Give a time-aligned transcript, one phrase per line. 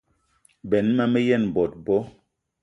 [0.69, 1.97] Benn ma me yen bot bo.